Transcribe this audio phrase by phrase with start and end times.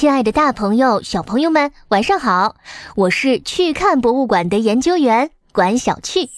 [0.00, 2.56] 亲爱的，大朋友、小朋友们，晚上好！
[2.96, 6.30] 我是去看博物馆的研究员管小趣。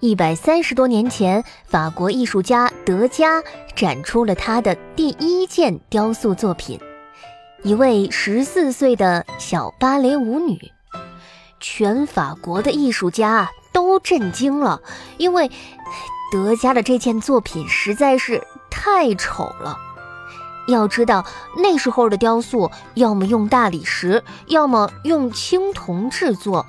[0.00, 3.42] 一百三十多年前，法国艺术家德加
[3.74, 6.78] 展出了他的第一件雕塑作品——
[7.64, 10.70] 一位十四岁的小芭蕾舞女。
[11.60, 14.82] 全法国的艺术家都震惊了，
[15.16, 15.50] 因为
[16.30, 19.76] 德加的这件作品实在是太丑了。
[20.66, 21.24] 要知道，
[21.56, 26.66] 那时候的雕塑要么用大理石，要么用青铜制作，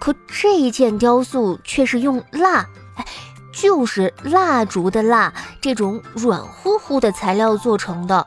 [0.00, 3.04] 可这件雕塑却是用蜡，哎，
[3.52, 8.26] 就是蜡烛的蜡这种软乎乎的材料做成的。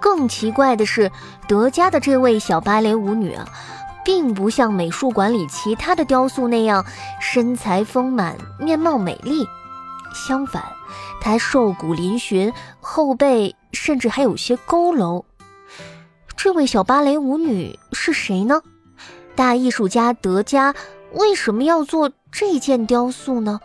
[0.00, 1.10] 更奇怪的是，
[1.48, 3.38] 德加的这位小芭蕾舞女。
[4.04, 6.84] 并不像美术馆里其他的雕塑那样
[7.22, 9.48] 身材丰满、面貌美丽，
[10.14, 10.62] 相反，
[11.20, 15.24] 她瘦骨嶙峋，后背甚至还有些佝偻。
[16.36, 18.62] 这位小芭蕾舞女是谁呢？
[19.34, 20.74] 大艺术家德加
[21.12, 23.60] 为什么要做这件雕塑呢？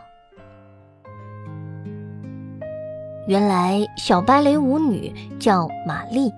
[3.27, 6.31] 原来，小芭蕾舞女叫玛丽，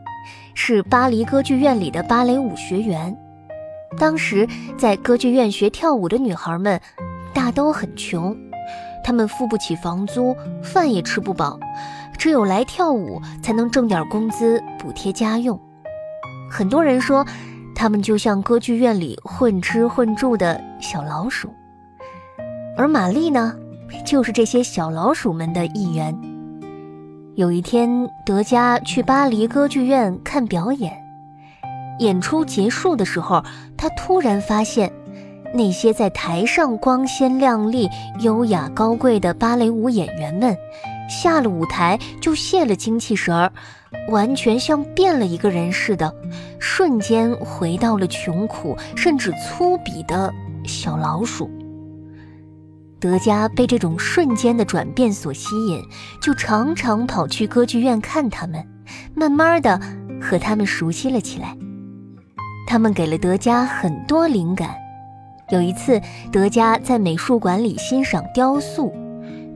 [0.54, 3.18] 是巴黎歌剧院里的芭蕾舞学员。
[3.98, 6.82] 当时在歌剧院学跳舞的女孩们，
[7.34, 8.36] 大都很穷，
[9.12, 11.60] 他们付不起房租，饭也吃不饱，
[12.18, 15.60] 只有来跳舞才能挣点工资补贴家用。
[16.50, 17.28] 很多人说，
[17.76, 21.50] 他们就像歌剧院里混吃混住的小老鼠，
[22.78, 23.54] 而玛丽呢，
[24.06, 26.18] 就是这些小老鼠们的一员。
[27.36, 30.94] 有一天，德加去巴黎歌剧院看表演。
[32.00, 33.44] 演出结束的时候，
[33.76, 34.90] 他突然发现，
[35.54, 40.56] 那些在台上光鲜亮丽、优雅高贵的芭蕾舞演员们，
[41.10, 43.52] 下了舞台就泄了精气神儿，
[44.10, 46.14] 完全像变了一个人似的，
[46.58, 50.34] 瞬间回到了穷苦甚至粗鄙的
[50.66, 51.50] 小老鼠。
[53.00, 55.82] 德加被这种瞬间的转变所吸引，
[56.22, 58.66] 就常常跑去歌剧院看他们，
[59.14, 59.82] 慢慢的
[60.22, 61.58] 和他们熟悉了起来。
[62.68, 64.81] 他们给了德加很多灵感。
[65.52, 66.02] 有一次，
[66.32, 68.94] 德加在美术馆里欣赏雕塑，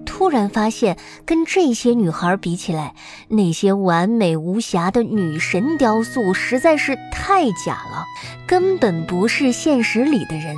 [0.05, 2.93] 突然发现跟这些女孩比起来，
[3.29, 8.03] 那些完美无瑕的女神雕塑实在是太假了，
[8.45, 10.55] 根本不是现实里的人。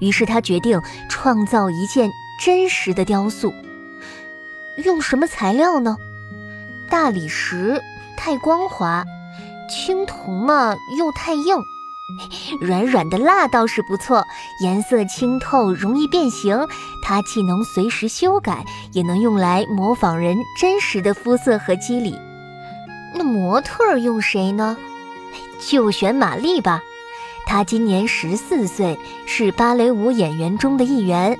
[0.00, 2.10] 于是他决定创造一件
[2.44, 3.52] 真实的雕塑。
[4.84, 5.96] 用什么材料呢？
[6.90, 7.80] 大理石
[8.16, 9.04] 太光滑。
[9.66, 11.56] 青铜嘛，又太硬，
[12.60, 14.26] 软软的蜡倒是不错，
[14.62, 16.66] 颜色清透，容易变形。
[17.02, 22.18] 它既能随时修改，也能用来模仿人真实的肤色和肌理。
[23.14, 24.76] 那模特用谁呢？
[25.66, 26.82] 就选玛丽吧。
[27.46, 31.38] 她今年十四岁，是芭蕾舞演员中的一员，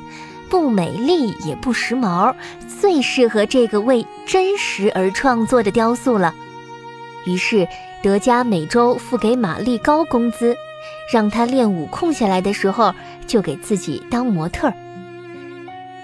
[0.49, 2.35] 不美丽也不时髦，
[2.81, 6.35] 最适合这个为真实而创作的雕塑了。
[7.27, 7.69] 于是。
[8.05, 10.55] 德加每周付给玛丽高工资，
[11.11, 12.95] 让她练舞空下来的时候
[13.27, 14.71] 就给自己当模特。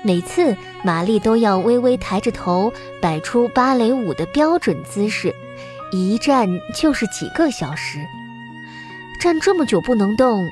[0.02, 2.72] 每次玛丽都要微微抬着头，
[3.02, 5.34] 摆出芭蕾舞的标准姿势，
[5.92, 7.98] 一站就是几个小时。
[9.20, 10.42] 站这么久不能动，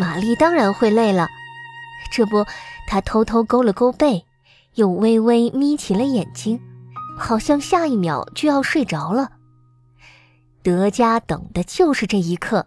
[0.00, 1.28] 玛丽当然会累了。
[2.10, 2.46] 这不，
[2.86, 4.24] 她偷偷勾了勾背，
[4.76, 6.58] 又微微眯起了眼睛，
[7.18, 9.32] 好像下一秒就要睡着了。
[10.66, 12.66] 德加等的就是这一刻，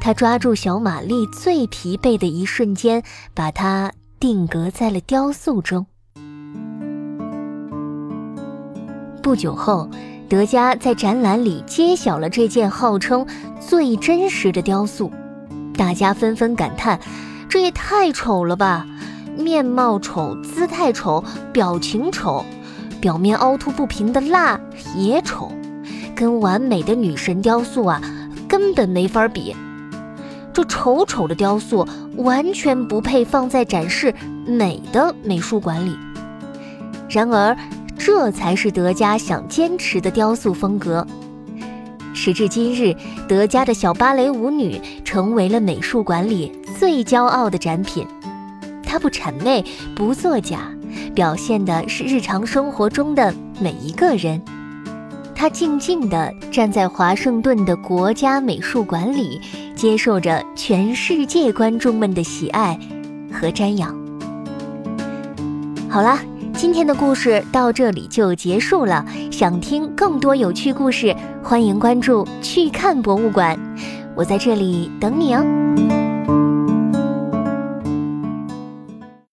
[0.00, 3.02] 他抓住小玛丽最疲惫的一瞬间，
[3.34, 5.84] 把她定格在了雕塑中。
[9.22, 9.90] 不久后，
[10.30, 13.26] 德加在展览里揭晓了这件号称
[13.60, 15.12] 最真实的雕塑，
[15.76, 16.98] 大家纷纷感叹
[17.50, 18.86] ：“这也太丑了吧！
[19.36, 22.42] 面貌丑，姿态丑，表情丑，
[22.98, 24.58] 表面凹凸不平的蜡
[24.96, 25.52] 也丑。”
[26.16, 28.00] 跟完美的女神雕塑啊，
[28.48, 29.54] 根本没法比。
[30.52, 31.86] 这丑丑的雕塑
[32.16, 34.14] 完全不配放在展示
[34.46, 35.94] 美的美术馆里。
[37.10, 37.54] 然而，
[37.98, 41.06] 这才是德加想坚持的雕塑风格。
[42.14, 42.96] 时至今日，
[43.28, 48.06] 德加的小芭蕾舞女成为了美术馆里最骄傲的展品。
[48.82, 49.62] 她不谄媚，
[49.94, 50.72] 不作假，
[51.14, 54.40] 表现的是日常生活中的每一个人。
[55.36, 59.38] 他静静地站在华盛顿的国家美术馆里，
[59.76, 62.76] 接受着全世界观众们的喜爱
[63.30, 63.94] 和瞻仰。
[65.90, 66.18] 好啦，
[66.54, 69.04] 今天的故事到这里就结束了。
[69.30, 73.58] 想听更多有趣故事，欢迎关注“去看博物馆”，
[74.16, 75.44] 我在这里等你哦。